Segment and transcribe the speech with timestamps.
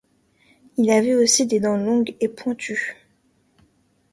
[0.77, 2.97] Il avait aussi des dents longues et pointues.